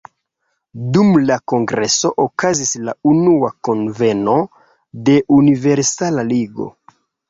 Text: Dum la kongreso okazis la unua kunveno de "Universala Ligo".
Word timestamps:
Dum 0.95 1.11
la 1.25 1.37
kongreso 1.53 2.11
okazis 2.25 2.73
la 2.89 2.97
unua 3.13 3.53
kunveno 3.71 4.41
de 5.07 5.23
"Universala 5.41 6.31
Ligo". 6.37 6.73